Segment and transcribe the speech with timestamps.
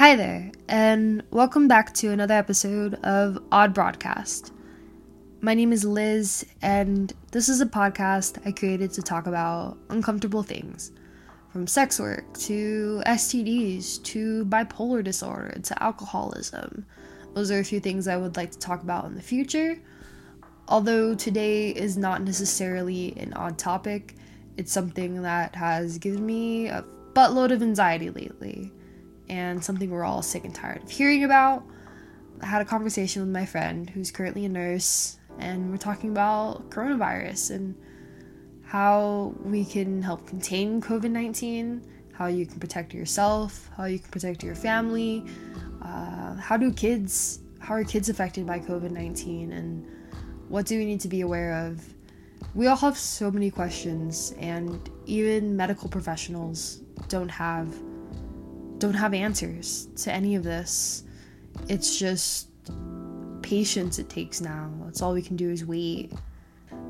[0.00, 4.50] Hi there, and welcome back to another episode of Odd Broadcast.
[5.42, 10.42] My name is Liz, and this is a podcast I created to talk about uncomfortable
[10.42, 10.92] things
[11.52, 16.86] from sex work to STDs to bipolar disorder to alcoholism.
[17.34, 19.78] Those are a few things I would like to talk about in the future.
[20.66, 24.14] Although today is not necessarily an odd topic,
[24.56, 28.72] it's something that has given me a buttload of anxiety lately
[29.30, 31.62] and something we're all sick and tired of hearing about.
[32.42, 36.68] I had a conversation with my friend who's currently a nurse, and we're talking about
[36.68, 37.74] coronavirus and
[38.64, 41.80] how we can help contain COVID 19,
[42.12, 45.24] how you can protect yourself, how you can protect your family,
[45.82, 49.86] uh, how do kids, how are kids affected by COVID 19, and
[50.48, 51.94] what do we need to be aware of?
[52.54, 57.72] We all have so many questions, and even medical professionals don't have
[58.80, 61.04] don't have answers to any of this.
[61.68, 62.48] It's just
[63.42, 64.72] patience it takes now.
[64.84, 66.12] That's all we can do is wait.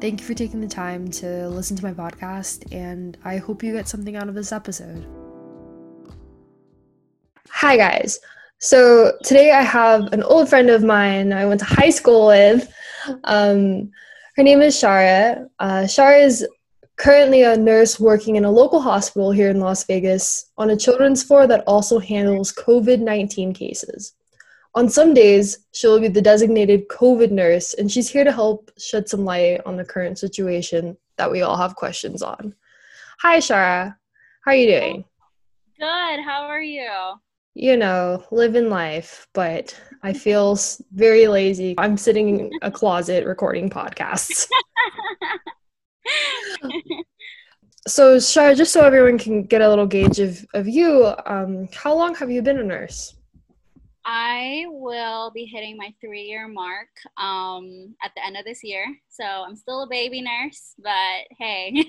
[0.00, 3.72] Thank you for taking the time to listen to my podcast, and I hope you
[3.72, 5.04] get something out of this episode.
[7.50, 8.20] Hi, guys.
[8.58, 12.72] So, today I have an old friend of mine I went to high school with.
[13.24, 13.90] Um,
[14.36, 15.48] her name is Shara.
[15.58, 16.46] Uh, Shara is
[17.00, 21.22] currently a nurse working in a local hospital here in Las Vegas on a children's
[21.22, 24.12] floor that also handles COVID 19 cases.
[24.74, 29.08] On some days, she'll be the designated COVID nurse, and she's here to help shed
[29.08, 32.54] some light on the current situation that we all have questions on.
[33.20, 33.96] Hi, Shara.
[34.44, 35.04] How are you doing?
[35.78, 36.20] Good.
[36.22, 36.90] How are you?
[37.54, 40.58] You know, living life, but I feel
[40.92, 41.74] very lazy.
[41.78, 44.46] I'm sitting in a closet recording podcasts.
[47.86, 51.94] so Shara, just so everyone can get a little gauge of, of you, um, how
[51.94, 53.14] long have you been a nurse?
[54.04, 58.86] I will be hitting my three year mark um, at the end of this year.
[59.08, 61.84] So I'm still a baby nurse, but hey.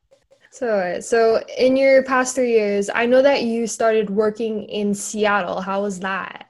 [0.52, 5.60] so, so in your past three years, I know that you started working in Seattle.
[5.60, 6.46] How was that?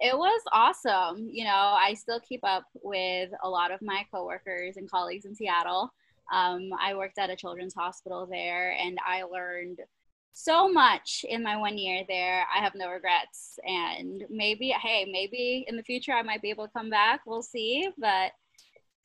[0.00, 1.28] It was awesome.
[1.30, 5.34] You know, I still keep up with a lot of my coworkers and colleagues in
[5.34, 5.92] Seattle.
[6.30, 9.80] Um, I worked at a children's hospital there and I learned
[10.32, 12.44] so much in my one year there.
[12.54, 13.58] I have no regrets.
[13.66, 17.20] And maybe, hey, maybe in the future I might be able to come back.
[17.26, 17.88] We'll see.
[17.98, 18.32] But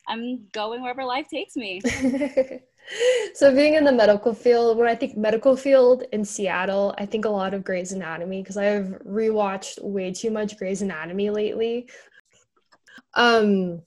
[0.08, 1.80] I'm going wherever life takes me.
[3.34, 7.24] so being in the medical field, when I think medical field in Seattle, I think
[7.24, 11.88] a lot of Grey's Anatomy because I've rewatched way too much Grey's Anatomy lately.
[13.14, 13.82] Um,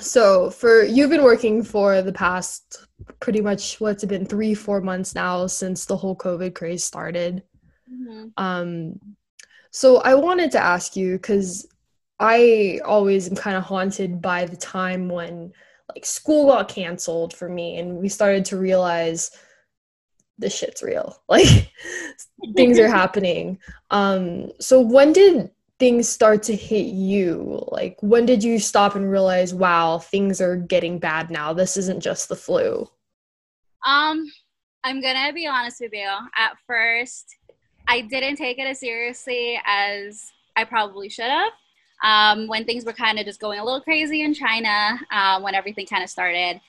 [0.00, 2.86] so for you've been working for the past
[3.20, 7.42] pretty much what's it been three four months now since the whole covid craze started.
[7.92, 8.28] Mm-hmm.
[8.36, 8.98] um
[9.70, 11.66] so i wanted to ask you because
[12.18, 15.52] i always am kind of haunted by the time when
[15.94, 19.30] like school got canceled for me and we started to realize
[20.38, 21.22] this shit's real.
[21.28, 21.72] Like
[22.56, 23.58] things are happening.
[23.90, 25.50] Um so when did
[25.82, 27.60] things start to hit you?
[27.72, 31.52] Like, when did you stop and realize, wow, things are getting bad now?
[31.52, 32.88] This isn't just the flu.
[33.84, 34.30] Um,
[34.84, 36.08] I'm gonna be honest with you.
[36.36, 37.34] At first,
[37.88, 41.50] I didn't take it as seriously as I probably should have.
[42.04, 45.56] Um, when things were kind of just going a little crazy in China, um, when
[45.56, 46.60] everything kind of started,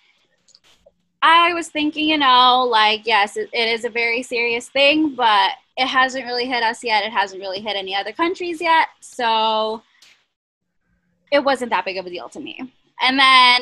[1.22, 5.52] I was thinking, you know, like, yes, it, it is a very serious thing, but
[5.78, 7.04] it hasn't really hit us yet.
[7.04, 8.90] It hasn't really hit any other countries yet.
[9.00, 9.82] So
[11.32, 12.72] it wasn't that big of a deal to me.
[13.02, 13.62] And then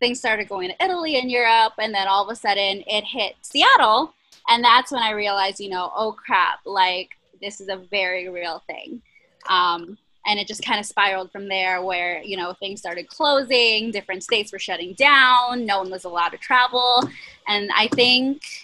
[0.00, 1.74] things started going to Italy and Europe.
[1.78, 4.14] And then all of a sudden it hit Seattle.
[4.48, 7.10] And that's when I realized, you know, oh crap, like
[7.40, 9.02] this is a very real thing.
[9.48, 13.90] Um, and it just kind of spiraled from there where you know things started closing
[13.90, 17.06] different states were shutting down no one was allowed to travel
[17.46, 18.63] and i think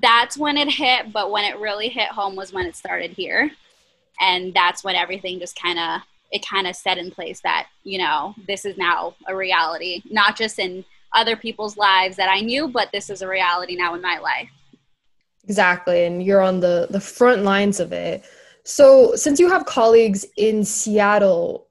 [0.00, 3.50] that's when it hit but when it really hit home was when it started here
[4.20, 6.00] and that's when everything just kind of
[6.32, 10.36] it kind of set in place that you know this is now a reality not
[10.36, 14.02] just in other people's lives that i knew but this is a reality now in
[14.02, 14.48] my life
[15.44, 18.24] exactly and you're on the the front lines of it
[18.64, 21.68] so since you have colleagues in seattle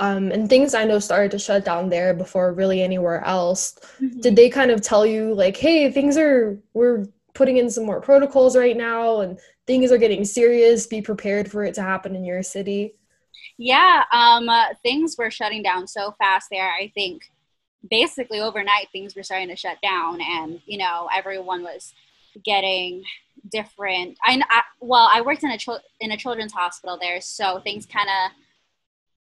[0.00, 3.76] um, and things I know started to shut down there before really anywhere else.
[4.00, 4.18] Mm-hmm.
[4.18, 8.00] Did they kind of tell you like, hey, things are we're putting in some more
[8.00, 12.24] protocols right now and things are getting serious be prepared for it to happen in
[12.24, 12.94] your city
[13.58, 17.22] yeah um, uh, things were shutting down so fast there i think
[17.90, 21.92] basically overnight things were starting to shut down and you know everyone was
[22.44, 23.02] getting
[23.50, 24.18] different.
[24.22, 25.58] I, I well, I worked in a
[26.00, 28.32] in a children's hospital there, so things kind of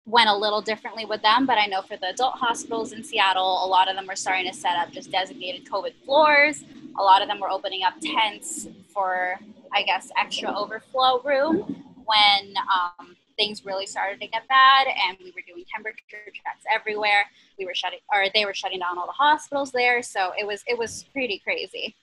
[0.10, 1.46] went a little differently with them.
[1.46, 4.52] But I know for the adult hospitals in Seattle, a lot of them were starting
[4.52, 6.64] to set up just designated COVID floors.
[6.98, 9.40] A lot of them were opening up tents for,
[9.74, 15.32] I guess, extra overflow room when um, things really started to get bad and we
[15.32, 17.24] were doing temperature checks everywhere
[17.58, 20.62] we were shutting or they were shutting down all the hospitals there so it was
[20.68, 21.96] it was pretty crazy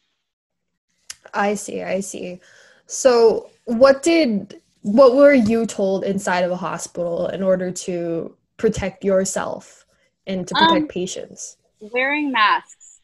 [1.34, 2.40] i see i see
[2.86, 9.04] so what did what were you told inside of a hospital in order to protect
[9.04, 9.84] yourself
[10.26, 11.56] and to protect um, patients
[11.92, 13.00] wearing masks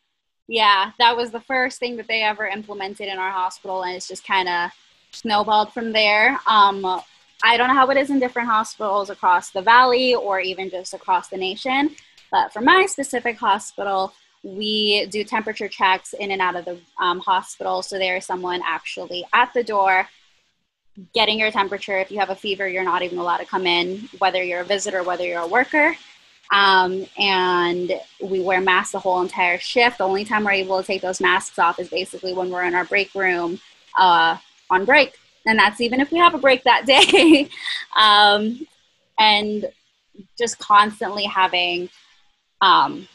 [0.48, 4.08] yeah that was the first thing that they ever implemented in our hospital and it's
[4.08, 4.70] just kind of
[5.10, 7.02] snowballed from there um,
[7.42, 10.94] I don't know how it is in different hospitals across the valley or even just
[10.94, 11.90] across the nation,
[12.30, 14.12] but for my specific hospital,
[14.44, 17.82] we do temperature checks in and out of the um, hospital.
[17.82, 20.08] So there's someone actually at the door
[21.14, 21.98] getting your temperature.
[21.98, 24.64] If you have a fever, you're not even allowed to come in, whether you're a
[24.64, 25.96] visitor, whether you're a worker.
[26.52, 27.92] Um, and
[28.22, 29.98] we wear masks the whole entire shift.
[29.98, 32.74] The only time we're able to take those masks off is basically when we're in
[32.74, 33.58] our break room
[33.98, 34.36] uh,
[34.68, 35.16] on break
[35.46, 37.48] and that's even if we have a break that day.
[37.96, 38.66] um,
[39.18, 39.66] and
[40.38, 41.88] just constantly having,
[42.60, 43.08] um,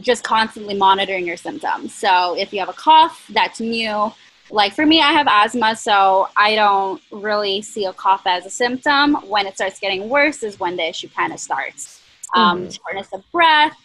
[0.00, 1.94] just constantly monitoring your symptoms.
[1.94, 4.12] So if you have a cough, that's new.
[4.50, 8.50] Like for me, I have asthma, so I don't really see a cough as a
[8.50, 9.14] symptom.
[9.28, 12.00] When it starts getting worse is when the issue kind of starts.
[12.34, 12.70] Um, mm-hmm.
[12.70, 13.76] Shortness of breath,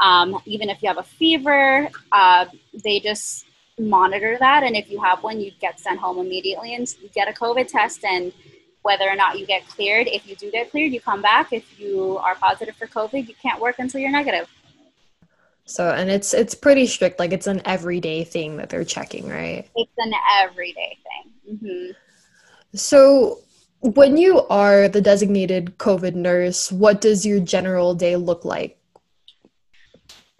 [0.00, 2.46] um, even if you have a fever, uh,
[2.84, 3.46] they just
[3.78, 4.62] monitor that.
[4.62, 7.68] And if you have one, you get sent home immediately and you get a COVID
[7.68, 8.04] test.
[8.04, 8.32] And
[8.82, 11.52] whether or not you get cleared, if you do get cleared, you come back.
[11.52, 14.48] If you are positive for COVID, you can't work until you're negative.
[15.64, 17.18] So, and it's it's pretty strict.
[17.18, 19.68] Like it's an everyday thing that they're checking, right?
[19.76, 20.12] It's an
[20.42, 21.56] everyday thing.
[21.56, 22.76] Mm-hmm.
[22.76, 23.38] So,
[23.80, 28.78] when you are the designated COVID nurse, what does your general day look like?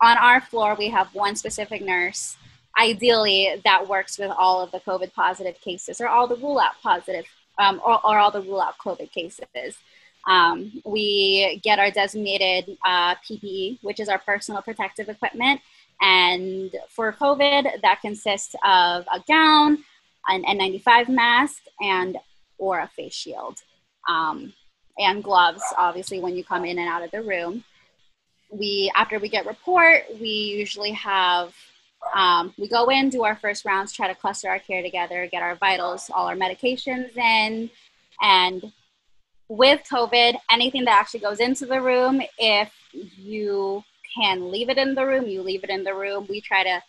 [0.01, 2.37] On our floor, we have one specific nurse
[2.79, 6.73] ideally that works with all of the COVID positive cases or all the rule out
[6.83, 7.25] positive
[7.59, 9.77] um, or, or, all the rule out COVID cases.
[10.29, 15.61] Um, we get our designated uh, PPE, which is our personal protective equipment.
[16.01, 19.79] And for COVID, that consists of a gown,
[20.29, 22.19] an N95 mask, and
[22.59, 23.63] or a face shield,
[24.09, 24.53] um,
[24.99, 25.63] and gloves.
[25.77, 27.65] Obviously, when you come in and out of the room,
[28.51, 31.55] we after we get report, we usually have
[32.15, 35.43] um, we go in, do our first rounds, try to cluster our care together, get
[35.43, 37.71] our vitals, all our medications in.
[38.21, 38.73] And
[39.53, 43.85] with COVID, anything that actually goes into the room, if you
[44.17, 46.27] can leave it in the room, you leave it in the room.
[46.29, 46.83] We try to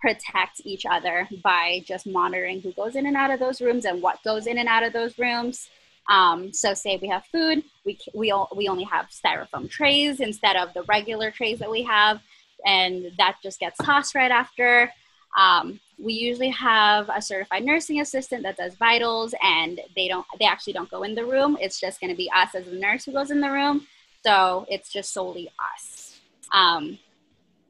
[0.00, 4.00] protect each other by just monitoring who goes in and out of those rooms and
[4.00, 5.68] what goes in and out of those rooms.
[6.08, 10.56] Um, so, say we have food, we we all, we only have styrofoam trays instead
[10.56, 12.20] of the regular trays that we have
[12.64, 14.90] and that just gets tossed right after.
[15.36, 20.26] Um, we usually have a certified nursing assistant that does vitals, and they don't.
[20.38, 21.56] They actually don't go in the room.
[21.60, 23.86] It's just going to be us as a nurse who goes in the room.
[24.24, 26.18] So it's just solely us.
[26.52, 26.98] Um,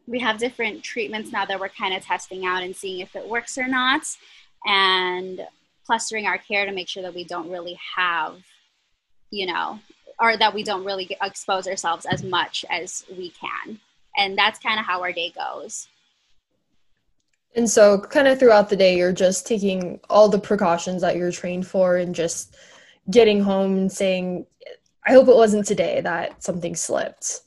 [0.07, 3.27] we have different treatments now that we're kind of testing out and seeing if it
[3.27, 4.03] works or not,
[4.67, 5.41] and
[5.87, 8.37] clustering our care to make sure that we don't really have,
[9.31, 9.79] you know,
[10.21, 13.81] or that we don't really expose ourselves as much as we can
[14.17, 15.89] and that's kind of how our day goes
[17.57, 21.33] and so kind of throughout the day you're just taking all the precautions that you're
[21.33, 22.57] trained for and just
[23.11, 24.47] getting home and saying
[25.07, 27.41] i hope it wasn't today that something slipped.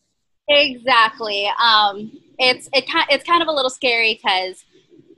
[0.50, 1.50] Exactly.
[1.62, 4.64] Um, it's it, it's kind of a little scary because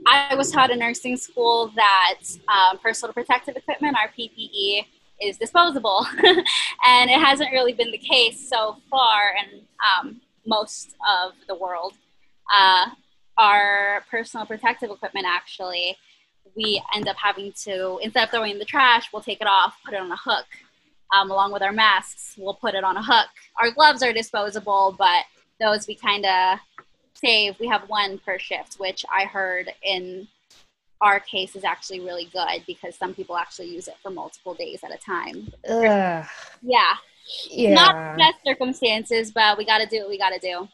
[0.07, 4.85] i was taught in nursing school that um, personal protective equipment our ppe
[5.21, 6.05] is disposable.
[6.85, 11.93] And it hasn't really been the case so far and um, most of the world.
[12.53, 12.87] Uh,
[13.39, 15.97] our personal protective equipment actually,
[16.55, 19.75] we end up having to, instead of throwing in the trash, we'll take it off,
[19.83, 20.45] put it on a hook.
[21.15, 23.29] Um, along with our masks, we'll put it on a hook.
[23.57, 25.23] Our gloves are disposable, but
[25.59, 26.59] those we kind of
[27.15, 27.59] save.
[27.59, 30.27] We have one per shift, which I heard in
[31.01, 34.81] our case is actually really good because some people actually use it for multiple days
[34.83, 35.51] at a time.
[35.67, 36.27] Ugh.
[36.61, 36.93] Yeah
[37.49, 37.73] yeah.
[37.73, 40.67] not best circumstances, but we got to do what we got to do.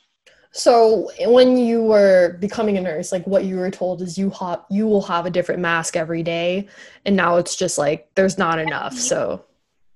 [0.57, 4.65] So when you were becoming a nurse, like what you were told is you hop
[4.69, 6.69] you will have a different mask every day,
[7.05, 8.93] and now it's just like there's not enough.
[8.97, 9.43] So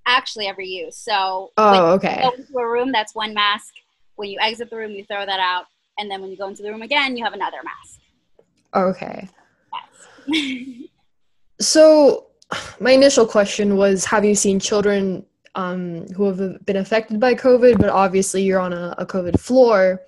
[0.05, 0.97] actually, every use.
[0.97, 2.19] So oh, okay.
[2.23, 3.73] go into a room, that's one mask.
[4.17, 6.61] When you exit the room, you throw that out, and then when you go into
[6.61, 8.01] the room again, you have another mask.
[8.75, 9.29] Okay.
[10.27, 10.89] Yes.
[11.61, 12.27] so,
[12.81, 15.25] my initial question was Have you seen children
[15.55, 17.77] um, who have been affected by COVID?
[17.77, 20.01] But obviously, you're on a, a COVID floor.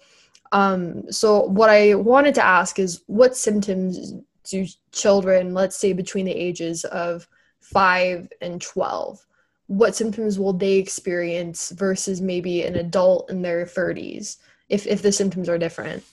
[0.51, 6.25] Um, so, what I wanted to ask is what symptoms do children, let's say between
[6.25, 7.27] the ages of
[7.61, 9.25] 5 and 12,
[9.67, 15.11] what symptoms will they experience versus maybe an adult in their 30s if, if the
[15.11, 16.03] symptoms are different?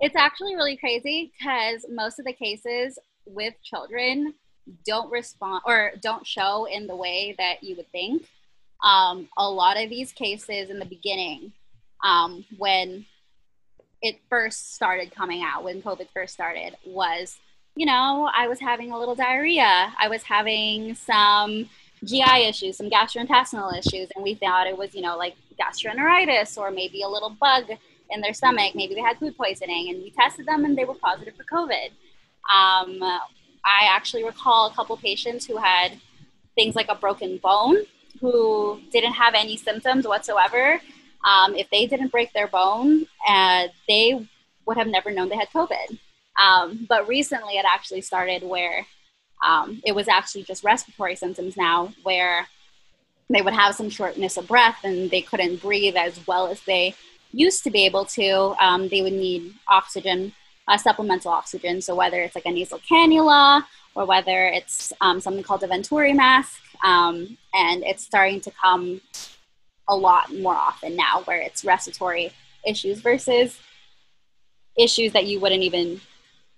[0.00, 4.34] It's actually really crazy because most of the cases with children
[4.86, 8.28] don't respond or don't show in the way that you would think.
[8.84, 11.52] Um, a lot of these cases in the beginning,
[12.04, 13.06] um, when
[14.02, 17.38] it first started coming out, when COVID first started, was
[17.78, 19.94] you know, I was having a little diarrhea.
[19.96, 21.70] I was having some
[22.04, 26.72] GI issues, some gastrointestinal issues, and we thought it was, you know, like gastroenteritis or
[26.72, 27.66] maybe a little bug
[28.10, 28.74] in their stomach.
[28.74, 31.90] Maybe they had food poisoning, and we tested them and they were positive for COVID.
[32.52, 33.00] Um,
[33.64, 36.00] I actually recall a couple patients who had
[36.56, 37.76] things like a broken bone
[38.20, 40.80] who didn't have any symptoms whatsoever.
[41.28, 44.26] Um, if they didn't break their bone, uh, they
[44.64, 45.98] would have never known they had COVID.
[46.40, 48.86] Um, but recently, it actually started where
[49.42, 52.46] um, it was actually just respiratory symptoms now, where
[53.28, 56.94] they would have some shortness of breath and they couldn't breathe as well as they
[57.32, 58.54] used to be able to.
[58.60, 60.32] Um, they would need oxygen,
[60.66, 61.82] uh, supplemental oxygen.
[61.82, 66.14] So whether it's like a nasal cannula or whether it's um, something called a Venturi
[66.14, 69.00] mask, um, and it's starting to come
[69.88, 72.32] a lot more often now, where it's respiratory
[72.66, 73.58] issues versus
[74.76, 76.00] issues that you wouldn't even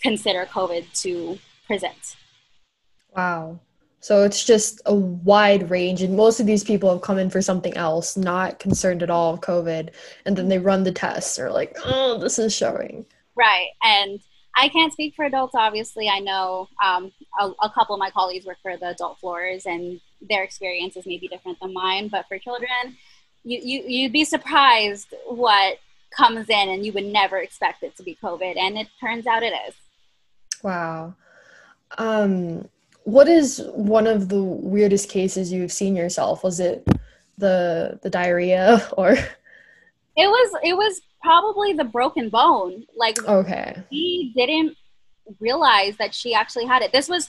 [0.00, 2.16] consider COVID to present.
[3.14, 3.60] Wow.
[4.00, 7.42] So it's just a wide range, and most of these people have come in for
[7.42, 9.90] something else, not concerned at all with COVID,
[10.24, 11.38] and then they run the tests.
[11.38, 13.04] Or like, oh, this is showing.
[13.36, 14.20] Right, and
[14.56, 15.54] I can't speak for adults.
[15.54, 19.66] Obviously, I know um, a, a, couple of my colleagues work for the adult floors,
[19.66, 22.08] and their experiences may be different than mine.
[22.08, 22.96] But for children,
[23.44, 25.78] you, you you'd be surprised what
[26.16, 29.42] comes in, and you would never expect it to be COVID, and it turns out
[29.42, 29.74] it is.
[30.62, 31.14] Wow.
[31.98, 32.68] Um,
[33.04, 36.44] what is one of the weirdest cases you've seen yourself?
[36.44, 36.86] Was it
[37.38, 39.12] the the diarrhea or?
[39.12, 42.84] It was it was probably the broken bone.
[42.96, 44.76] Like okay, we didn't
[45.38, 46.92] realize that she actually had it.
[46.92, 47.28] This was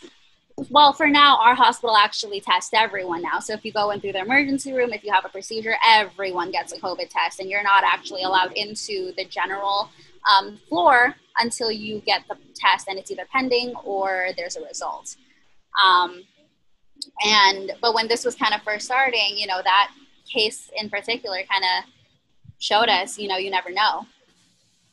[0.69, 4.11] well for now our hospital actually tests everyone now so if you go in through
[4.11, 7.63] the emergency room if you have a procedure everyone gets a covid test and you're
[7.63, 9.89] not actually allowed into the general
[10.29, 15.15] um, floor until you get the test and it's either pending or there's a result.
[15.83, 16.23] Um,
[17.25, 19.91] and but when this was kind of first starting, you know, that
[20.31, 21.89] case in particular kind of
[22.59, 24.05] showed us, you know, you never know.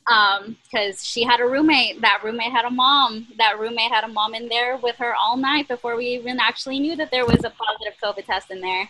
[0.09, 4.09] Because um, she had a roommate, that roommate had a mom, that roommate had a
[4.09, 7.45] mom in there with her all night before we even actually knew that there was
[7.45, 8.89] a positive COVID test in there.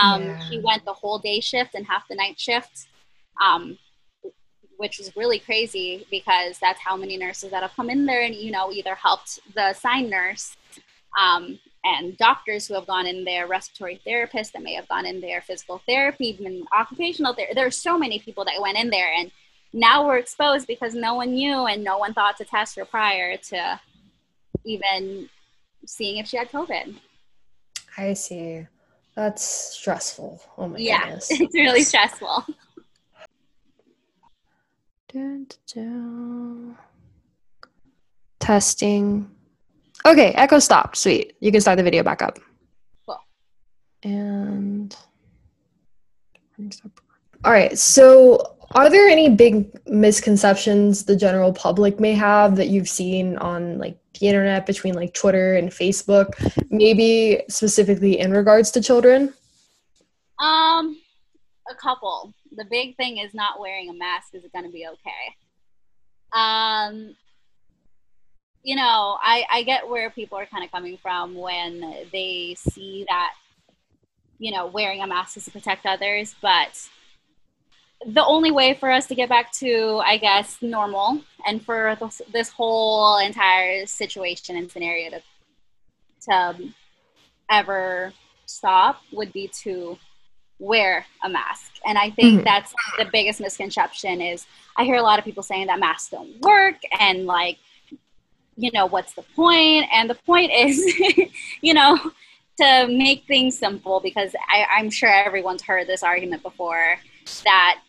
[0.00, 0.48] Um, yeah.
[0.48, 2.86] She went the whole day shift and half the night shift.
[3.44, 3.78] Um,
[4.80, 8.34] which is really crazy because that's how many nurses that have come in there and
[8.34, 10.56] you know either helped the assigned nurse
[11.18, 15.20] um, and doctors who have gone in there respiratory therapists that may have gone in
[15.20, 19.30] there physical therapy even occupational therapy there's so many people that went in there and
[19.72, 23.36] now we're exposed because no one knew and no one thought to test her prior
[23.36, 23.80] to
[24.64, 25.28] even
[25.86, 26.94] seeing if she had covid
[27.96, 28.66] i see
[29.14, 31.28] that's stressful oh my yeah goodness.
[31.30, 32.44] it's really stressful
[35.12, 36.78] Dun, dun, dun.
[38.38, 39.28] Testing.
[40.06, 40.96] Okay, echo stopped.
[40.96, 41.34] Sweet.
[41.40, 42.38] You can start the video back up.
[43.04, 43.18] Cool.
[44.04, 44.96] And
[47.44, 47.76] all right.
[47.76, 53.78] So, are there any big misconceptions the general public may have that you've seen on
[53.78, 56.34] like the internet between like Twitter and Facebook,
[56.70, 59.34] maybe specifically in regards to children?
[60.38, 61.00] Um,
[61.68, 64.86] a couple the big thing is not wearing a mask is it going to be
[64.86, 65.34] okay.
[66.32, 67.14] Um,
[68.62, 73.04] you know, I, I get where people are kind of coming from when they see
[73.08, 73.34] that,
[74.38, 76.88] you know, wearing a mask is to protect others, but
[78.06, 82.22] the only way for us to get back to, I guess, normal and for this,
[82.32, 85.22] this whole entire situation and scenario to,
[86.30, 86.68] to
[87.50, 88.12] ever
[88.46, 89.98] stop would be to
[90.58, 91.72] wear a mask.
[91.84, 92.44] And I think mm-hmm.
[92.44, 96.40] that's the biggest misconception is I hear a lot of people saying that masks don't
[96.40, 97.58] work and like,
[98.56, 99.86] you know, what's the point?
[99.92, 100.78] And the point is,
[101.60, 101.98] you know,
[102.58, 106.96] to make things simple because I, I'm sure everyone's heard this argument before
[107.44, 107.80] that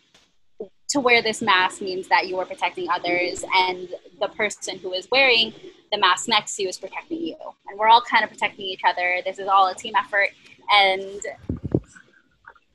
[0.92, 3.88] to wear this mask means that you are protecting others and
[4.20, 5.52] the person who is wearing
[5.90, 7.36] the mask next to you is protecting you.
[7.66, 9.18] And we're all kind of protecting each other.
[9.24, 10.28] This is all a team effort.
[10.70, 11.20] And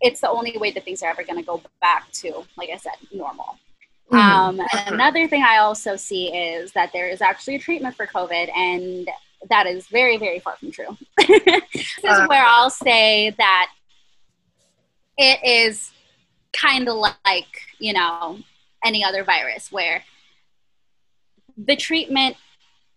[0.01, 2.77] it's the only way that things are ever going to go back to, like I
[2.77, 3.57] said, normal.
[4.11, 4.59] Mm-hmm.
[4.59, 8.55] Um, another thing I also see is that there is actually a treatment for COVID,
[8.55, 9.09] and
[9.49, 10.97] that is very, very far from true.
[11.17, 13.69] this is uh, where I'll say that
[15.17, 15.91] it is
[16.53, 18.39] kind of like, you know,
[18.83, 20.03] any other virus where
[21.57, 22.35] the treatment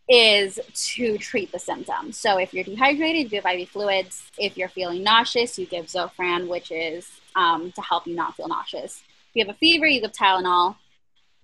[0.09, 2.16] is to treat the symptoms.
[2.16, 4.30] So if you're dehydrated, you give IV fluids.
[4.38, 8.49] If you're feeling nauseous, you give Zofran, which is um, to help you not feel
[8.49, 9.02] nauseous.
[9.30, 10.76] If you have a fever, you give Tylenol.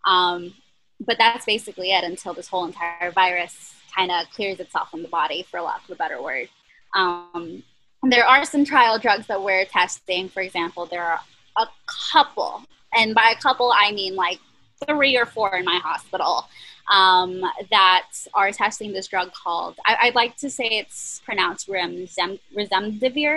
[0.05, 0.55] Um,
[1.01, 5.09] but that's basically it until this whole entire virus kind of clears itself from the
[5.09, 6.49] body, for lack of a better word.
[6.95, 7.63] Um,
[8.03, 10.29] there are some trial drugs that we're testing.
[10.29, 11.21] For example, there are
[11.57, 11.67] a
[12.13, 12.63] couple,
[12.95, 14.41] and by a couple, I mean like
[14.87, 16.47] three or four in my hospital
[16.91, 22.39] um, that are testing this drug called, I, would like to say it's pronounced Remzem,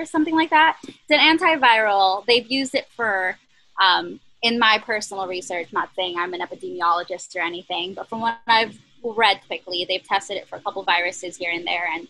[0.08, 0.78] something like that.
[0.88, 2.26] It's an antiviral.
[2.26, 3.38] They've used it for,
[3.82, 8.38] um, in my personal research, not saying I'm an epidemiologist or anything, but from what
[8.48, 12.08] I've read quickly, they've tested it for a couple viruses here and there, and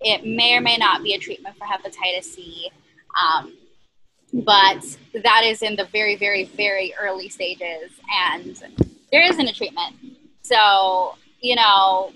[0.00, 2.70] it may or may not be a treatment for hepatitis C.
[3.20, 3.52] Um,
[4.32, 4.82] but
[5.22, 8.62] that is in the very, very, very early stages, and
[9.10, 9.94] there isn't a treatment.
[10.42, 12.12] So, you know,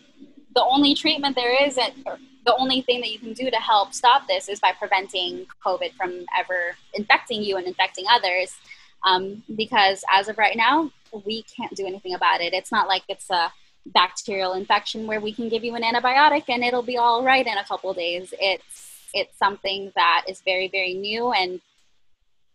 [0.54, 4.26] the only treatment there isn't, the only thing that you can do to help stop
[4.26, 8.56] this is by preventing COVID from ever infecting you and infecting others.
[9.04, 10.90] Um, because as of right now,
[11.24, 12.54] we can't do anything about it.
[12.54, 13.52] It's not like it's a
[13.86, 17.58] bacterial infection where we can give you an antibiotic and it'll be all right in
[17.58, 18.32] a couple days.
[18.40, 21.60] It's it's something that is very very new and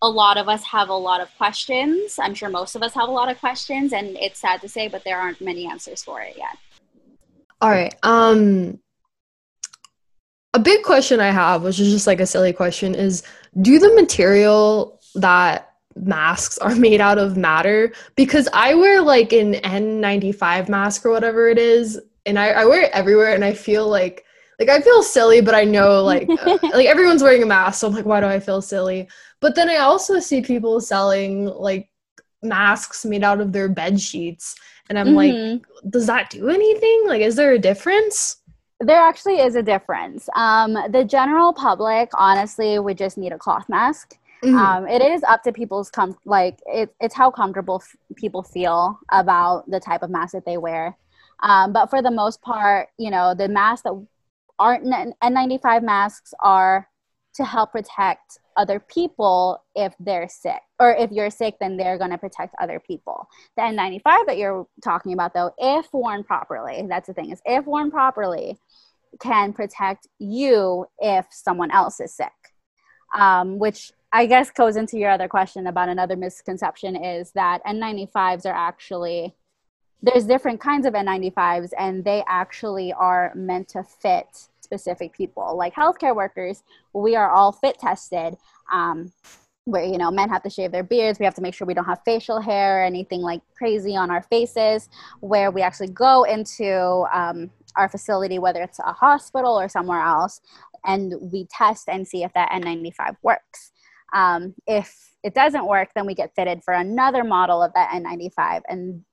[0.02, 2.18] a lot of us have a lot of questions.
[2.20, 4.88] I'm sure most of us have a lot of questions, and it's sad to say,
[4.88, 6.58] but there aren't many answers for it yet.
[7.62, 7.94] All right.
[8.02, 8.80] Um,
[10.54, 13.24] a big question I have, which is just like a silly question, is
[13.62, 17.94] do the material that masks are made out of matter?
[18.16, 22.84] Because I wear like an N95 mask or whatever it is, and I, I wear
[22.84, 24.26] it everywhere, and I feel like
[24.60, 27.88] like I feel silly, but I know like uh, like everyone's wearing a mask, so
[27.88, 29.10] I'm like, why do I feel silly?
[29.40, 31.90] But then I also see people selling like
[32.44, 34.56] masks made out of their bed sheets,
[34.90, 35.54] and I'm mm-hmm.
[35.54, 37.04] like, does that do anything?
[37.06, 38.38] Like, is there a difference?
[38.80, 40.28] There actually is a difference.
[40.36, 44.18] Um, the general public, honestly, would just need a cloth mask.
[44.44, 44.58] Mm-hmm.
[44.58, 49.00] Um, it is up to people's com- like it, it's how comfortable f- people feel
[49.12, 50.98] about the type of mask that they wear.
[51.44, 54.08] Um, but for the most part, you know, the mask that
[54.62, 56.88] aren't N95 masks are
[57.34, 62.12] to help protect other people if they're sick or if you're sick then they're going
[62.12, 63.28] to protect other people.
[63.56, 67.66] The n95 that you're talking about though if worn properly that's the thing is if
[67.66, 68.60] worn properly
[69.20, 72.32] can protect you if someone else is sick.
[73.18, 78.46] Um, which i guess goes into your other question about another misconception is that n95s
[78.46, 79.36] are actually
[80.02, 85.58] there's different kinds of n95s and they actually are meant to fit specific people.
[85.58, 88.38] Like healthcare workers, we are all fit tested.
[88.72, 89.12] Um,
[89.66, 91.76] where you know men have to shave their beards we have to make sure we
[91.76, 96.24] don't have facial hair or anything like crazy on our faces where we actually go
[96.24, 100.42] into um, our facility whether it's a hospital or somewhere else
[100.84, 103.72] and we test and see if that n95 works
[104.14, 108.62] um, if it doesn't work then we get fitted for another model of that n95
[108.68, 109.04] and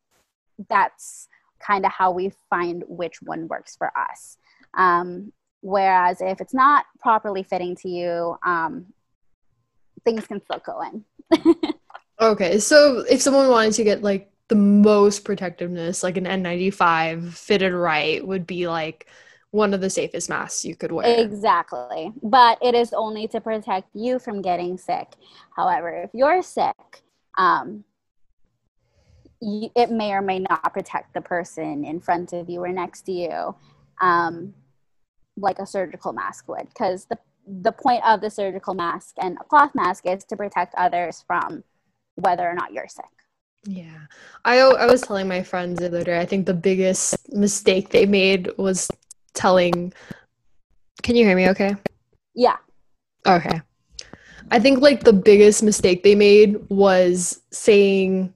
[0.70, 1.28] that's
[1.60, 4.38] kind of how we find which one works for us
[4.74, 8.86] um, Whereas if it's not properly fitting to you, um,
[10.04, 11.04] things can still go in.
[12.20, 17.72] okay, so if someone wanted to get like the most protectiveness, like an N95 fitted
[17.72, 19.06] right, would be like
[19.50, 21.18] one of the safest masks you could wear.
[21.18, 22.12] Exactly.
[22.22, 25.08] But it is only to protect you from getting sick.
[25.56, 27.02] However, if you're sick,
[27.36, 27.84] um,
[29.40, 33.02] you, it may or may not protect the person in front of you or next
[33.02, 33.54] to you.
[34.00, 34.54] Um,
[35.40, 37.18] like a surgical mask would because the
[37.62, 41.64] the point of the surgical mask and a cloth mask is to protect others from
[42.16, 43.04] whether or not you're sick.
[43.64, 44.00] Yeah.
[44.44, 48.06] I I was telling my friends the other day I think the biggest mistake they
[48.06, 48.88] made was
[49.34, 49.92] telling
[51.02, 51.74] Can you hear me okay?
[52.34, 52.56] Yeah.
[53.26, 53.60] Okay.
[54.50, 58.32] I think like the biggest mistake they made was saying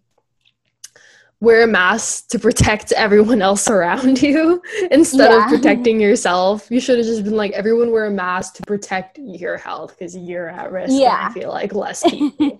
[1.42, 5.44] wear a mask to protect everyone else around you instead yeah.
[5.44, 6.68] of protecting yourself.
[6.70, 10.16] You should have just been like, everyone wear a mask to protect your health because
[10.16, 10.92] you're at risk.
[10.92, 11.28] Yeah.
[11.28, 12.58] I feel like less people.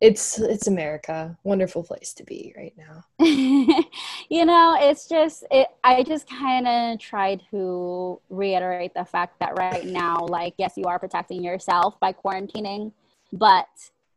[0.00, 1.38] it's it's America.
[1.44, 3.04] Wonderful place to be right now.
[4.28, 9.56] you know, it's just it I just kind of tried to reiterate the fact that
[9.56, 12.90] right now, like, yes, you are protecting yourself by quarantining,
[13.32, 13.68] but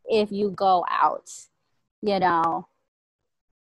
[0.05, 1.31] if you go out,
[2.01, 2.67] you know,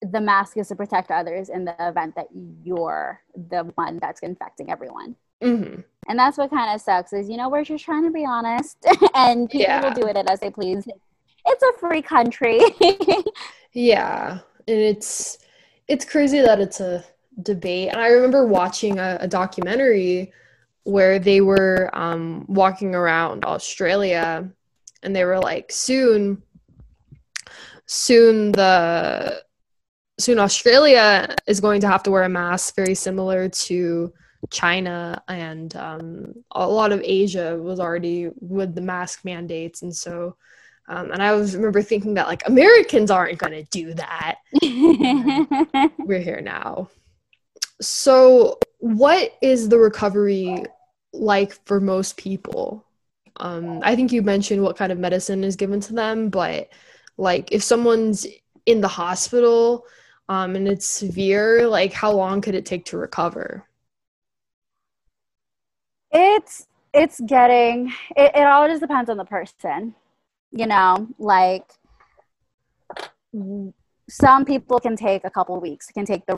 [0.02, 2.28] the mask is to protect others in the event that
[2.64, 5.16] you're the one that's infecting everyone.
[5.42, 5.82] Mm-hmm.
[6.08, 8.78] And that's what kind of sucks is, you know, we're just trying to be honest
[9.16, 9.84] and people yeah.
[9.84, 10.88] will do it as they please.
[11.46, 12.60] It's a free country.
[13.74, 14.40] yeah.
[14.68, 15.40] And it's,
[15.88, 17.04] it's crazy that it's a
[17.42, 17.90] debate.
[17.90, 20.32] And I remember watching a, a documentary
[20.84, 24.50] where they were um, walking around Australia
[25.04, 26.42] and they were like, soon,
[27.86, 29.44] soon the
[30.20, 34.14] soon Australia is going to have to wear a mask, very similar to
[34.50, 40.36] China and um, a lot of Asia was already with the mask mandates, and so.
[40.88, 44.38] Um, and I was remember thinking that like Americans aren't going to do that.
[46.00, 46.90] we're here now.
[47.80, 50.64] So, what is the recovery
[51.14, 52.84] like for most people?
[53.36, 56.70] Um, I think you mentioned what kind of medicine is given to them, but
[57.18, 58.26] like if someone's
[58.66, 59.86] in the hospital
[60.30, 63.66] um, and it's severe, like how long could it take to recover?
[66.12, 69.96] It's it's getting it, it all just depends on the person.
[70.52, 71.66] You know, like
[74.08, 75.88] some people can take a couple weeks.
[75.88, 76.38] Can take the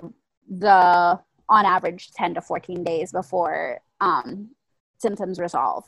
[0.49, 4.51] the on average 10 to 14 days before um,
[4.99, 5.84] symptoms resolve.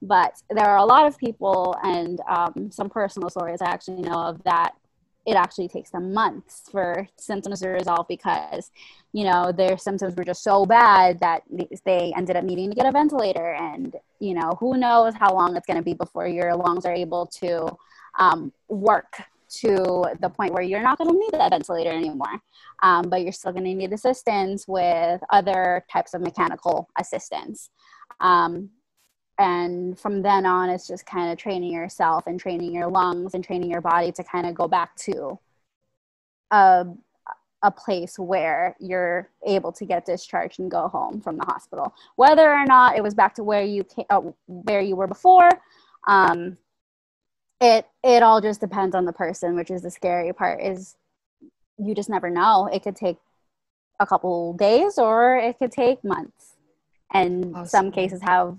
[0.00, 4.20] But there are a lot of people and um, some personal stories I actually know
[4.20, 4.74] of that
[5.26, 8.70] it actually takes them months for symptoms to resolve because
[9.12, 11.42] you know their symptoms were just so bad that
[11.84, 13.54] they ended up needing to get a ventilator.
[13.54, 16.94] And you know who knows how long it's going to be before your lungs are
[16.94, 17.76] able to
[18.18, 22.40] um, work to the point where you're not going to need that ventilator anymore.
[22.82, 27.70] Um, but you're still going to need assistance with other types of mechanical assistance.
[28.20, 28.70] Um,
[29.40, 33.42] and from then on it's just kind of training yourself and training your lungs and
[33.42, 35.38] training your body to kind of go back to
[36.50, 36.84] a,
[37.62, 41.94] a place where you're able to get discharged and go home from the hospital.
[42.16, 45.48] Whether or not it was back to where you came, uh, where you were before
[46.06, 46.58] um,
[47.62, 50.96] it it all just depends on the person which is the scary part is
[51.78, 52.68] you just never know.
[52.70, 53.16] It could take
[54.00, 56.56] a couple days or it could take months.
[57.12, 57.66] And awesome.
[57.66, 58.58] some cases have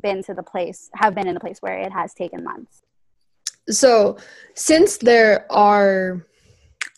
[0.00, 2.82] been to the place have been in the place where it has taken months
[3.68, 4.16] so
[4.54, 6.26] since there are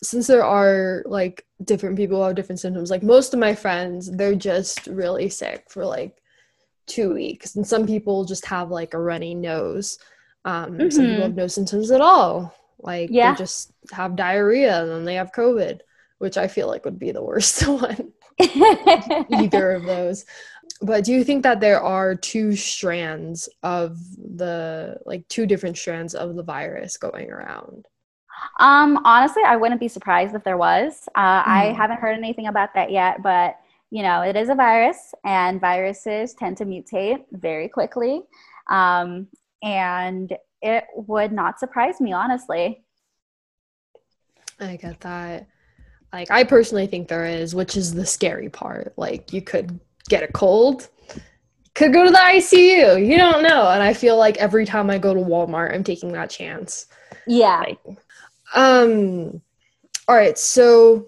[0.03, 4.35] since there are like different people have different symptoms like most of my friends they're
[4.35, 6.17] just really sick for like
[6.85, 9.97] two weeks and some people just have like a runny nose
[10.45, 10.89] um mm-hmm.
[10.89, 11.21] some people mm-hmm.
[11.21, 13.31] have no symptoms at all like yeah.
[13.31, 15.79] they just have diarrhea and then they have covid
[16.19, 20.25] which i feel like would be the worst one either of those
[20.81, 26.13] but do you think that there are two strands of the like two different strands
[26.13, 27.87] of the virus going around?
[28.59, 31.07] Um honestly i wouldn't be surprised if there was.
[31.15, 31.47] Uh, mm.
[31.47, 31.75] i hmm.
[31.75, 33.57] haven't heard anything about that yet but
[33.89, 38.21] you know it is a virus and viruses tend to mutate very quickly.
[38.69, 39.27] Um,
[39.63, 42.83] and it would not surprise me honestly.
[44.59, 45.47] I get that.
[46.13, 48.93] Like i personally think there is which is the scary part.
[48.97, 50.89] Like you could get a cold,
[51.77, 53.05] could go to the ICU.
[53.05, 53.69] You don't know.
[53.69, 56.87] And I feel like every time I go to Walmart, I'm taking that chance.
[57.27, 57.59] Yeah.
[57.59, 57.79] Like,
[58.55, 59.41] um
[60.07, 61.07] all right, so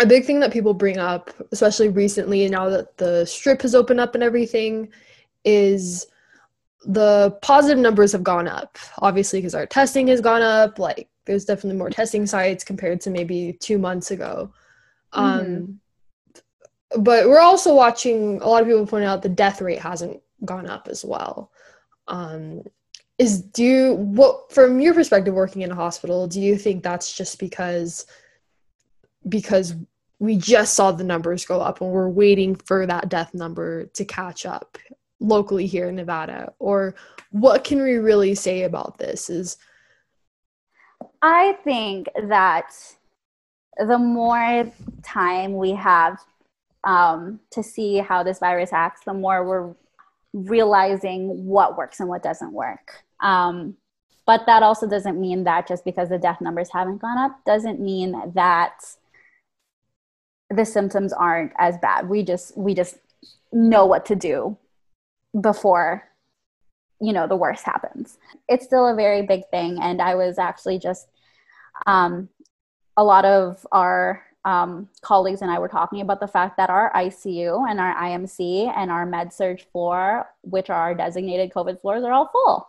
[0.00, 4.00] a big thing that people bring up, especially recently now that the strip has opened
[4.00, 4.88] up and everything,
[5.44, 6.06] is
[6.84, 8.76] the positive numbers have gone up.
[8.98, 10.80] Obviously, because our testing has gone up.
[10.80, 14.52] Like, there's definitely more testing sites compared to maybe two months ago.
[15.12, 15.72] Um, mm-hmm
[16.98, 20.68] but we're also watching a lot of people point out the death rate hasn't gone
[20.68, 21.50] up as well.
[22.08, 22.62] Um,
[23.18, 27.14] is do you what from your perspective working in a hospital do you think that's
[27.14, 28.06] just because
[29.28, 29.74] because
[30.18, 34.04] we just saw the numbers go up and we're waiting for that death number to
[34.04, 34.78] catch up
[35.20, 36.52] locally here in nevada?
[36.58, 36.94] Or
[37.30, 39.56] what can we really say about this is
[41.22, 42.72] i think that
[43.78, 44.70] the more
[45.02, 46.18] time we have
[46.84, 49.74] um, to see how this virus acts, the more we're
[50.32, 53.04] realizing what works and what doesn't work.
[53.20, 53.76] Um,
[54.26, 57.80] but that also doesn't mean that just because the death numbers haven't gone up doesn't
[57.80, 58.80] mean that
[60.48, 62.08] the symptoms aren't as bad.
[62.08, 62.96] We just we just
[63.52, 64.56] know what to do
[65.40, 66.08] before
[67.00, 68.18] you know the worst happens.
[68.48, 71.08] It's still a very big thing, and I was actually just
[71.86, 72.28] um,
[72.96, 76.92] a lot of our um, colleagues and I were talking about the fact that our
[76.94, 82.02] ICU and our IMC and our med surg floor, which are our designated COVID floors,
[82.02, 82.68] are all full.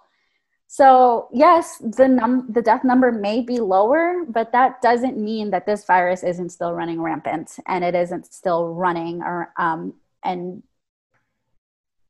[0.67, 5.65] So yes, the num the death number may be lower, but that doesn't mean that
[5.65, 10.63] this virus isn't still running rampant and it isn't still running or um, and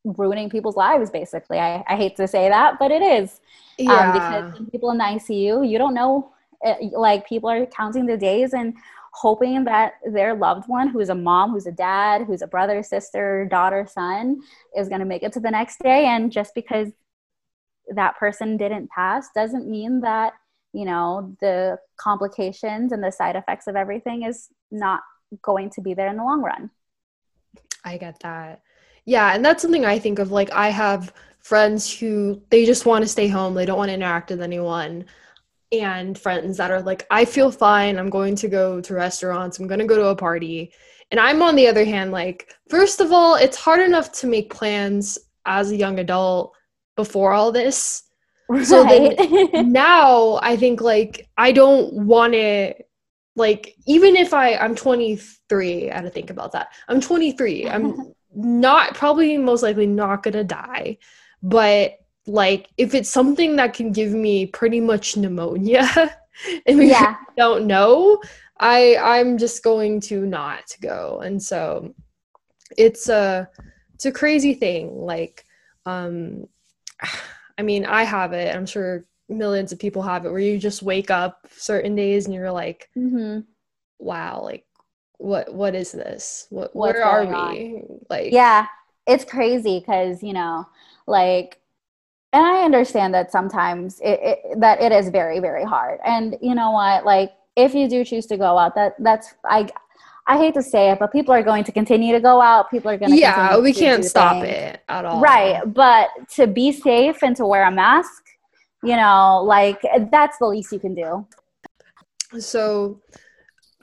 [0.06, 1.10] ruining people's lives.
[1.10, 3.41] Basically, I, I hate to say that, but it is.
[3.78, 3.91] Yeah.
[3.91, 6.32] Um, because people in the ICU, you don't know.
[6.62, 8.76] It, eh, like people are counting the days and
[9.13, 13.47] hoping that their loved one, who's a mom, who's a dad, who's a brother, sister,
[13.49, 14.41] daughter, son,
[14.76, 16.06] is going to make it to the next day.
[16.06, 16.89] And just because
[17.95, 20.34] that person didn't pass doesn't mean that
[20.73, 25.02] you know the complications and the side effects of everything is not
[25.41, 26.69] going to be there in the long run.
[27.84, 28.62] I get that.
[29.06, 33.04] Yeah and that's something i think of like i have friends who they just want
[33.04, 33.54] to stay home.
[33.54, 35.06] They don't want to interact with anyone
[35.74, 39.68] and friends that are like i feel fine i'm going to go to restaurants i'm
[39.68, 40.72] going to go to a party
[41.12, 44.54] and i'm on the other hand like first of all it's hard enough to make
[44.54, 46.56] plans as a young adult
[46.96, 48.04] before all this.
[48.50, 48.66] Right.
[48.66, 52.74] So then now I think like I don't want to
[53.36, 56.70] like even if I I'm 23, I had to think about that.
[56.88, 57.70] I'm 23.
[57.70, 60.98] I'm not probably most likely not gonna die,
[61.42, 65.88] but like if it's something that can give me pretty much pneumonia
[66.66, 67.16] and we yeah.
[67.38, 68.22] don't know,
[68.60, 71.20] I I'm just going to not go.
[71.24, 71.94] And so
[72.78, 73.50] it's a
[73.94, 74.96] it's a crazy thing.
[74.96, 75.46] Like
[75.86, 76.48] um
[77.58, 78.56] I mean, I have it.
[78.56, 82.34] I'm sure millions of people have it where you just wake up certain days and
[82.34, 83.42] you're like, mm-hmm.
[84.00, 84.66] wow, like
[85.18, 86.48] what what is this?
[86.50, 87.34] What What's where are we?
[87.34, 88.00] On?
[88.10, 88.68] Like Yeah,
[89.06, 90.68] it's crazy because, you know,
[91.06, 91.60] like
[92.34, 96.00] and I understand that sometimes it, it that it is very very hard.
[96.04, 97.06] And you know what?
[97.06, 99.69] Like if you do choose to go out, that that's I
[100.26, 102.72] I hate to say it, but people are going to continue to go out.
[102.72, 104.56] People are going to yeah, we can't stop things.
[104.56, 105.22] it at all.
[105.22, 108.24] Right, but to be safe and to wear a mask,
[108.84, 111.28] you know, like that's the least you can do.
[112.39, 113.02] So,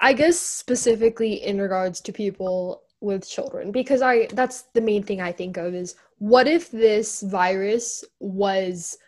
[0.00, 5.20] I guess specifically in regards to people with children, because I that's the main thing
[5.20, 8.98] I think of is what if this virus was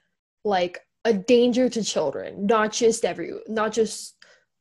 [0.45, 4.17] like a danger to children, not just every, not just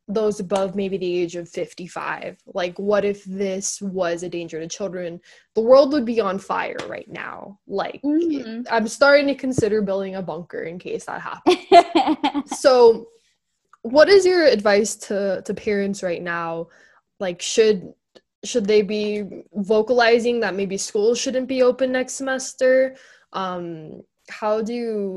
[0.07, 4.67] those above maybe the age of 55 like what if this was a danger to
[4.67, 5.21] children?
[5.55, 7.59] The world would be on fire right now.
[7.67, 8.61] Like mm-hmm.
[8.69, 12.51] i'm starting to consider building a bunker in case that happens.
[12.59, 13.07] So
[13.83, 16.67] what is your advice to to parents right now?
[17.19, 17.93] Like should
[18.43, 22.95] should they be vocalizing that maybe schools shouldn't be open next semester?
[23.33, 25.15] Um how do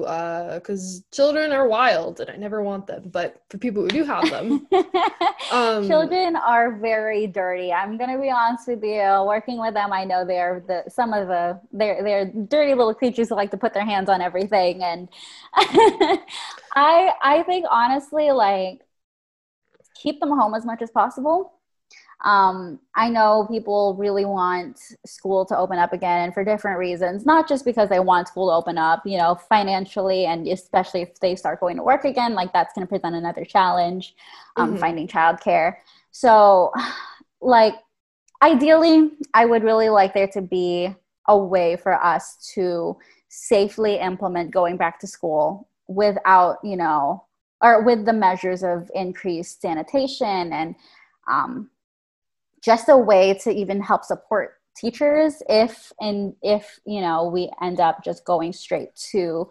[0.54, 4.04] because uh, children are wild and i never want them but for people who do
[4.04, 4.66] have them
[5.52, 7.72] um, children are very dirty.
[7.72, 9.24] I'm gonna be honest with you.
[9.26, 13.28] Working with them i know they're the some of the they're they're dirty little creatures
[13.28, 15.08] who like to put their hands on everything and
[15.54, 18.80] i i think honestly like
[19.94, 21.53] keep them home as much as possible
[22.24, 27.46] um, I know people really want school to open up again for different reasons, not
[27.46, 31.36] just because they want school to open up, you know, financially, and especially if they
[31.36, 34.14] start going to work again, like that's going to present another challenge,
[34.56, 34.80] um, mm-hmm.
[34.80, 35.76] finding childcare.
[36.12, 36.72] So,
[37.42, 37.74] like,
[38.40, 40.94] ideally, I would really like there to be
[41.28, 42.96] a way for us to
[43.28, 47.24] safely implement going back to school without, you know,
[47.60, 50.74] or with the measures of increased sanitation and
[51.30, 51.70] um,
[52.64, 57.78] just a way to even help support teachers if and if you know we end
[57.78, 59.48] up just going straight to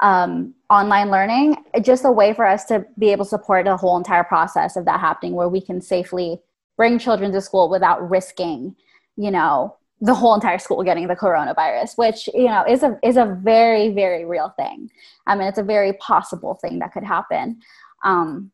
[0.00, 3.96] um, online learning just a way for us to be able to support the whole
[3.96, 6.40] entire process of that happening where we can safely
[6.76, 8.74] bring children to school without risking
[9.16, 13.16] you know the whole entire school getting the coronavirus which you know is a is
[13.16, 14.90] a very very real thing.
[15.26, 17.60] I mean it's a very possible thing that could happen.
[18.04, 18.50] Um,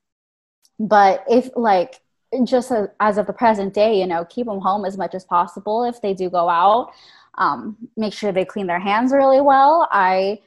[0.78, 2.00] but if like
[2.44, 5.24] just as, as, of the present day, you know, keep them home as much as
[5.24, 6.92] possible if they do go out.
[7.36, 9.88] Um, make sure they clean their hands really well.
[9.92, 10.40] I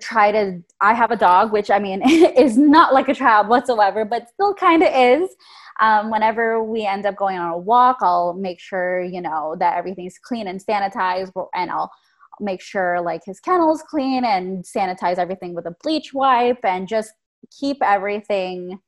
[0.00, 2.02] try to, I have a dog, which I mean
[2.36, 5.30] is not like a child whatsoever, but still kind of is.
[5.80, 9.76] Um, whenever we end up going on a walk, I'll make sure, you know, that
[9.76, 11.92] everything's clean and sanitized and I'll
[12.40, 16.88] make sure like his kennel is clean and sanitize everything with a bleach wipe and
[16.88, 17.12] just
[17.58, 18.78] keep everything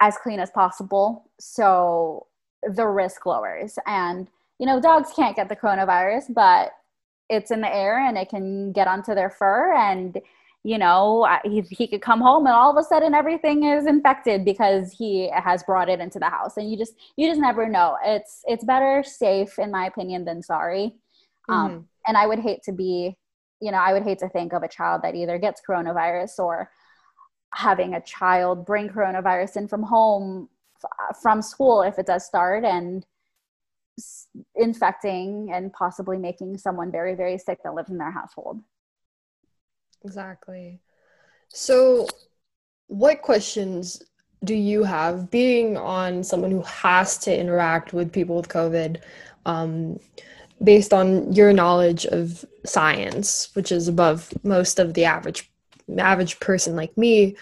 [0.00, 2.26] as clean as possible so
[2.62, 3.78] the risk lowers.
[3.86, 4.28] And
[4.58, 6.72] you know dogs can't get the coronavirus but
[7.28, 10.18] it's in the air and it can get onto their fur and
[10.62, 14.44] you know he, he could come home and all of a sudden everything is infected
[14.44, 16.56] because he has brought it into the house.
[16.56, 17.96] And you just you just never know.
[18.04, 20.94] It's it's better safe in my opinion than sorry.
[21.48, 21.76] Um, mm-hmm.
[21.76, 23.16] um, and i would hate to be
[23.60, 26.70] you know i would hate to think of a child that either gets coronavirus or
[27.56, 30.48] having a child bring coronavirus in from home
[31.22, 33.06] from school if it does start and
[34.54, 38.60] infecting and possibly making someone very very sick that lives in their household.
[40.04, 40.80] Exactly.
[41.48, 42.06] So
[42.88, 44.02] what questions
[44.44, 45.30] do you have?
[45.30, 49.00] Being on someone who has to interact with people with covid
[49.46, 49.98] um,
[50.62, 55.50] based on your knowledge of science which is above most of the average
[55.98, 57.36] average person like me,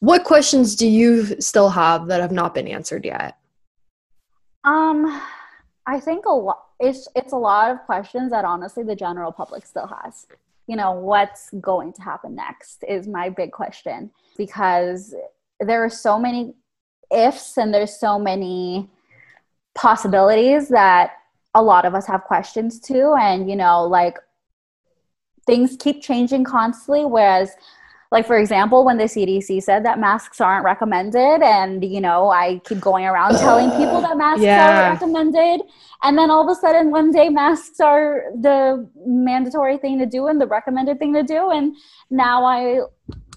[0.00, 3.38] what questions do you still have that have not been answered yet?
[4.64, 5.22] Um,
[5.86, 6.64] I think a lot.
[6.80, 10.26] It's it's a lot of questions that honestly the general public still has.
[10.66, 15.14] You know, what's going to happen next is my big question because
[15.60, 16.54] there are so many
[17.12, 18.88] ifs and there's so many
[19.74, 21.12] possibilities that
[21.54, 24.18] a lot of us have questions to and you know like
[25.46, 27.54] things keep changing constantly whereas
[28.12, 32.60] like for example when the cdc said that masks aren't recommended and you know i
[32.64, 34.68] keep going around telling people that masks yeah.
[34.68, 35.62] are recommended
[36.04, 40.28] and then all of a sudden one day masks are the mandatory thing to do
[40.28, 41.74] and the recommended thing to do and
[42.10, 42.78] now i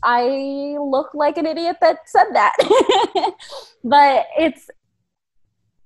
[0.04, 2.54] i look like an idiot that said that
[3.84, 4.70] but it's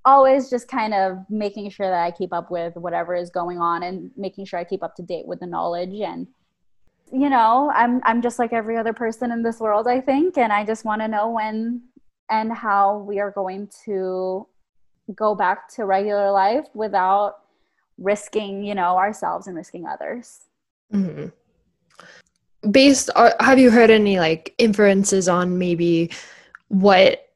[0.05, 3.83] always just kind of making sure that i keep up with whatever is going on
[3.83, 6.25] and making sure i keep up to date with the knowledge and
[7.11, 10.53] you know, I'm I'm just like every other person in this world, I think, and
[10.53, 11.81] I just want to know when
[12.29, 14.47] and how we are going to
[15.15, 17.37] go back to regular life without
[17.97, 20.41] risking, you know, ourselves and risking others.
[20.93, 21.27] Mm-hmm.
[22.71, 26.11] Based, uh, have you heard any like inferences on maybe
[26.67, 27.29] what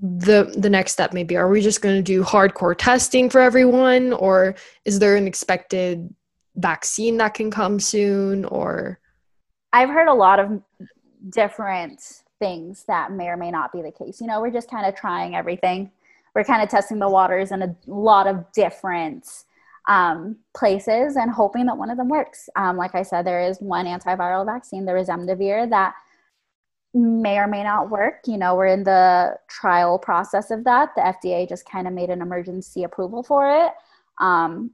[0.00, 1.36] the the next step maybe?
[1.36, 6.14] Are we just going to do hardcore testing for everyone, or is there an expected
[6.56, 9.00] vaccine that can come soon, or
[9.76, 10.62] I've heard a lot of
[11.28, 14.22] different things that may or may not be the case.
[14.22, 15.90] You know, we're just kind of trying everything.
[16.34, 19.28] We're kind of testing the waters in a lot of different
[19.86, 22.48] um, places and hoping that one of them works.
[22.56, 25.92] Um, like I said, there is one antiviral vaccine, the remdesivir, that
[26.94, 28.20] may or may not work.
[28.26, 30.94] You know, we're in the trial process of that.
[30.96, 33.72] The FDA just kind of made an emergency approval for it.
[34.18, 34.70] Um,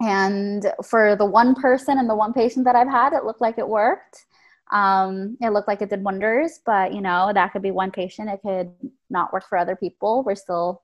[0.00, 3.58] and for the one person and the one patient that I've had, it looked like
[3.58, 4.24] it worked.
[4.72, 8.30] Um, it looked like it did wonders, but you know, that could be one patient.
[8.30, 8.70] It could
[9.10, 10.22] not work for other people.
[10.24, 10.82] We're still,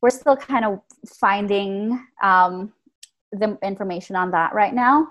[0.00, 0.80] we're still kind of
[1.18, 2.72] finding um,
[3.32, 5.08] the information on that right now.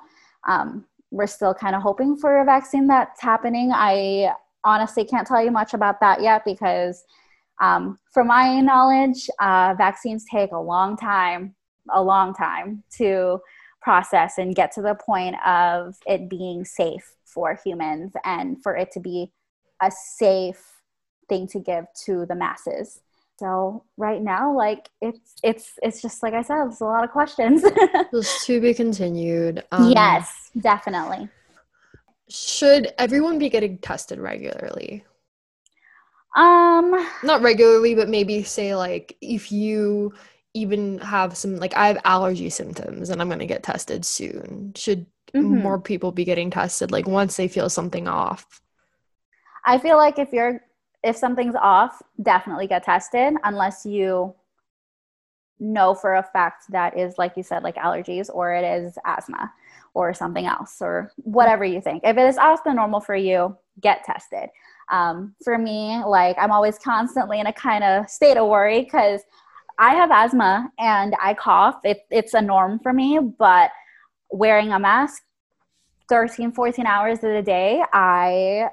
[0.47, 3.71] Um, we're still kind of hoping for a vaccine that's happening.
[3.73, 7.03] I honestly can't tell you much about that yet because,
[7.61, 11.55] um, from my knowledge, uh, vaccines take a long time
[11.93, 13.39] a long time to
[13.81, 18.91] process and get to the point of it being safe for humans and for it
[18.91, 19.31] to be
[19.81, 20.81] a safe
[21.29, 22.99] thing to give to the masses.
[23.37, 27.11] So right now like it's it's it's just like i said there's a lot of
[27.11, 27.63] questions.
[28.45, 31.29] To be continued um, yes definitely.
[32.29, 35.05] should everyone be getting tested regularly?
[36.35, 40.13] Um not regularly but maybe say like if you
[40.53, 44.73] even have some like I have allergy symptoms and I'm going to get tested soon.
[44.75, 45.61] Should mm-hmm.
[45.61, 48.61] more people be getting tested like once they feel something off?
[49.65, 50.61] I feel like if you're
[51.03, 54.35] if something's off, definitely get tested unless you
[55.59, 59.51] know for a fact that is like you said like allergies or it is asthma
[59.93, 62.01] or something else or whatever you think.
[62.03, 64.49] If it is off the normal for you, get tested.
[64.91, 69.21] Um, for me, like I'm always constantly in a kind of state of worry because
[69.79, 71.79] I have asthma and I cough.
[71.85, 73.71] It, it's a norm for me, but
[74.29, 75.23] wearing a mask
[76.09, 78.69] 13, 14 hours of the day, I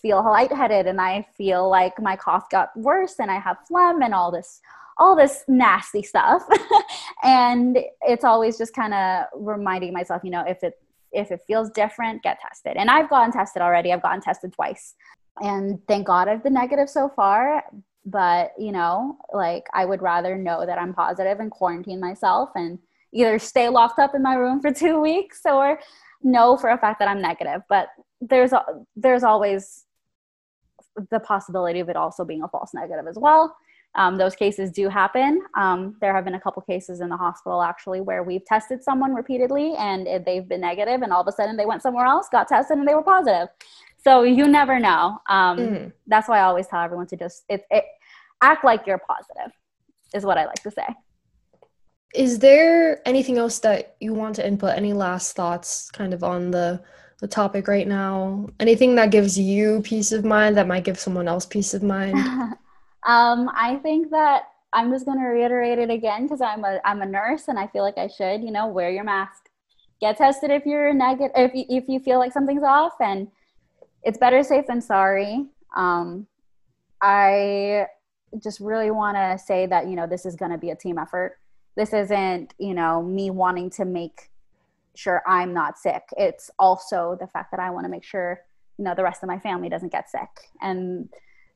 [0.00, 4.14] feel lightheaded and I feel like my cough got worse and I have phlegm and
[4.14, 4.60] all this
[4.98, 6.42] all this nasty stuff.
[7.22, 10.74] and it's always just kind of reminding myself, you know, if it
[11.12, 12.76] if it feels different, get tested.
[12.76, 13.92] And I've gotten tested already.
[13.92, 14.94] I've gotten tested twice.
[15.40, 17.62] And thank God I've been negative so far
[18.04, 22.78] but you know like i would rather know that i'm positive and quarantine myself and
[23.12, 25.78] either stay locked up in my room for two weeks or
[26.22, 27.62] know for a fact that I'm negative.
[27.68, 27.88] But
[28.20, 28.52] there's
[28.96, 29.84] there's always
[31.10, 33.56] the possibility of it also being a false negative as well.
[33.94, 35.42] Um, those cases do happen.
[35.54, 39.14] Um, there have been a couple cases in the hospital actually where we've tested someone
[39.14, 42.48] repeatedly and they've been negative, and all of a sudden they went somewhere else, got
[42.48, 43.48] tested, and they were positive.
[44.04, 45.18] So you never know.
[45.28, 45.88] Um, mm-hmm.
[46.06, 47.84] That's why I always tell everyone to just it, it,
[48.42, 49.52] act like you're positive,
[50.12, 50.86] is what I like to say.
[52.14, 54.76] Is there anything else that you want to input?
[54.76, 56.82] Any last thoughts, kind of on the
[57.20, 58.48] the topic right now?
[58.58, 62.18] Anything that gives you peace of mind that might give someone else peace of mind?
[63.06, 64.42] um, I think that
[64.72, 67.68] I'm just going to reiterate it again because I'm a I'm a nurse and I
[67.68, 68.42] feel like I should.
[68.42, 69.48] You know, wear your mask,
[70.00, 73.28] get tested if you're negative, if you, if you feel like something's off, and
[74.02, 75.46] it's better safe than sorry.
[75.76, 76.26] Um,
[77.00, 77.86] I
[78.42, 80.98] just really want to say that you know this is going to be a team
[80.98, 81.38] effort.
[81.76, 84.30] This isn't you know me wanting to make
[84.94, 86.02] sure I'm not sick.
[86.16, 88.40] It's also the fact that I want to make sure
[88.78, 90.28] you know the rest of my family doesn't get sick
[90.60, 91.08] and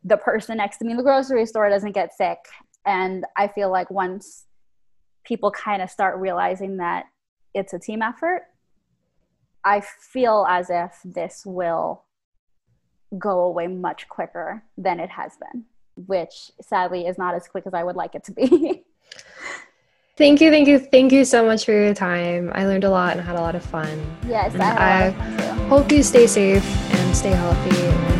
[0.07, 2.39] the person next to me in the grocery store doesn't get sick.
[2.87, 4.47] And I feel like once
[5.25, 7.07] people kind of start realizing that
[7.55, 8.43] it's a team effort,
[9.65, 12.05] I feel as if this will
[13.19, 15.65] go away much quicker than it has been,
[16.07, 18.85] which sadly is not as quick as I would like it to be.
[20.17, 22.51] thank you, thank you, thank you so much for your time.
[22.55, 24.05] I learned a lot and had a lot of fun.
[24.27, 25.11] Yes, I, I
[25.69, 27.77] hope you stay safe and stay healthy.
[27.77, 28.16] And